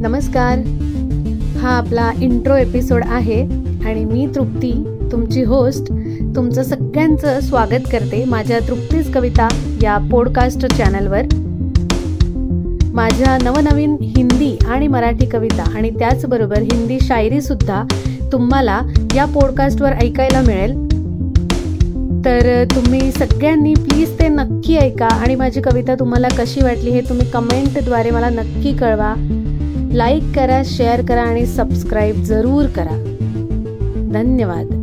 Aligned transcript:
नमस्कार. 0.00 0.58
हा 1.58 1.68
आपला 1.68 2.10
इंट्रो 2.20 2.56
एपिसोड 2.56 3.02
आहे 3.06 3.42
आणि 3.86 4.04
मी 4.04 4.26
तृप्ती 4.34 4.72
तुमची 5.12 5.42
होस्ट 5.42 5.92
तुमचं 6.36 6.62
सगळ्यांचं 6.62 7.40
स्वागत 7.40 7.88
करते 7.92 8.24
माझ्या 8.24 8.58
तृप्तीच 8.68 9.12
कविता 9.12 9.48
या 9.82 9.98
पॉडकास्ट 10.12 10.66
चॅनलवर 10.66 11.22
माझ्या 12.94 13.36
नवनवीन 13.42 13.96
हिंदी 14.00 14.58
आणि 14.68 14.88
मराठी 14.88 15.26
कविता 15.26 15.62
आणि 15.74 15.90
त्याचबरोबर 15.90 16.58
हिंदी 16.58 16.98
शायरीसुद्धा 17.00 17.82
तुम्हाला 18.32 18.80
या 19.14 19.24
पॉडकास्टवर 19.24 19.92
ऐकायला 19.92 20.40
मिळेल. 20.40 20.74
तर 22.24 22.64
तुम्ही 22.64 23.12
सगळ्यांनी 23.12 23.74
प्लीज 23.74 24.18
ते 24.18 24.28
नक्की 24.28 24.76
ऐका 24.76 25.06
आणि 25.06 25.34
माझी 25.34 25.60
कविता 25.60 25.94
तुम्हाला 25.94 26.28
कशी 26.28 26.64
वाटली 26.64 26.90
हे 26.90 27.00
तुम्ही 27.00 27.30
कमेंटद्वारे 27.30 28.10
मला 28.10 28.28
नक्की 28.28 28.76
कळवा. 28.76 29.14
लाईक 29.92 30.22
करा 30.36 30.62
शेअर 30.64 31.02
करा 31.06 31.22
आणि 31.22 31.46
सबस्क्राईब 31.46 32.22
जरूर 32.22 32.66
करा. 32.66 33.16
धन्यवाद. 34.12 34.79